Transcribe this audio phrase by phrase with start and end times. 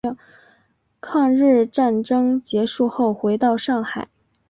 [0.99, 4.07] 抗日战争结束后回到上海。